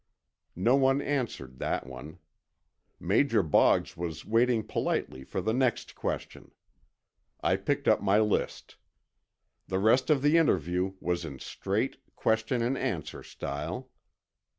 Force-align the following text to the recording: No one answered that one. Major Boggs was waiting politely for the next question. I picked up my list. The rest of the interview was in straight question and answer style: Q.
No 0.55 0.75
one 0.75 0.99
answered 0.99 1.59
that 1.59 1.85
one. 1.85 2.17
Major 2.99 3.43
Boggs 3.43 3.95
was 3.95 4.25
waiting 4.25 4.63
politely 4.63 5.23
for 5.23 5.41
the 5.41 5.53
next 5.53 5.93
question. 5.93 6.49
I 7.43 7.55
picked 7.55 7.87
up 7.87 8.01
my 8.01 8.19
list. 8.19 8.77
The 9.67 9.77
rest 9.77 10.09
of 10.09 10.23
the 10.23 10.37
interview 10.39 10.93
was 10.99 11.23
in 11.23 11.37
straight 11.37 11.97
question 12.15 12.63
and 12.63 12.75
answer 12.79 13.21
style: 13.21 13.81
Q. 13.83 13.89